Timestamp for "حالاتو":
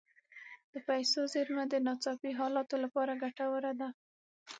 2.39-2.75